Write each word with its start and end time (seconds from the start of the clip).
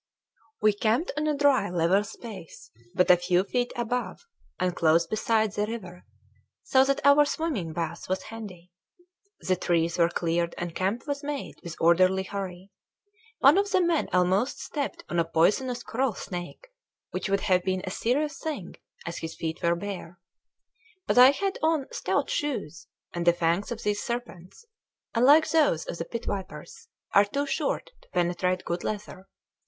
We 0.63 0.73
camped 0.73 1.11
on 1.15 1.27
a 1.27 1.37
dry 1.37 1.69
level 1.69 2.03
space, 2.03 2.71
but 2.95 3.11
a 3.11 3.17
few 3.17 3.43
feet 3.43 3.71
above, 3.75 4.25
and 4.59 4.75
close 4.75 5.05
beside, 5.05 5.51
the 5.51 5.67
river 5.67 6.05
so 6.63 6.83
that 6.85 7.05
our 7.05 7.23
swimming 7.23 7.71
bath 7.71 8.09
was 8.09 8.23
handy. 8.23 8.71
The 9.41 9.55
trees 9.55 9.99
were 9.99 10.09
cleared 10.09 10.55
and 10.57 10.73
camp 10.73 11.05
was 11.05 11.21
made 11.23 11.59
with 11.63 11.75
orderly 11.79 12.23
hurry. 12.23 12.71
One 13.41 13.59
of 13.59 13.69
the 13.69 13.79
men 13.79 14.09
almost 14.11 14.59
stepped 14.59 15.03
on 15.07 15.19
a 15.19 15.23
poisonous 15.23 15.83
coral 15.83 16.15
snake, 16.15 16.69
which 17.11 17.29
would 17.29 17.41
have 17.41 17.63
been 17.63 17.83
a 17.85 17.91
serious 17.91 18.39
thing, 18.39 18.77
as 19.05 19.19
his 19.19 19.35
feet 19.35 19.61
were 19.61 19.75
bare. 19.75 20.17
But 21.05 21.19
I 21.19 21.29
had 21.29 21.59
on 21.61 21.85
stout 21.91 22.31
shoes, 22.31 22.87
and 23.13 23.27
the 23.27 23.33
fangs 23.33 23.71
of 23.71 23.83
these 23.83 24.01
serpents 24.01 24.65
unlike 25.13 25.47
those 25.51 25.85
of 25.85 25.99
the 25.99 26.05
pit 26.05 26.25
vipers 26.25 26.87
are 27.13 27.25
too 27.25 27.45
short 27.45 27.91
to 28.01 28.09
penetrate 28.09 28.65
good 28.65 28.83
leather. 28.83 29.27